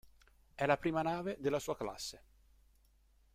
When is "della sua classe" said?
1.39-2.23